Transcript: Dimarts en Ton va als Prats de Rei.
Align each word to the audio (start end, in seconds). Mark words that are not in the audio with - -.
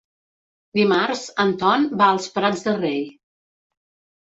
Dimarts 0.79 1.21
en 1.45 1.55
Ton 1.61 1.87
va 2.03 2.11
als 2.17 2.33
Prats 2.41 2.67
de 2.67 2.77
Rei. 2.83 3.01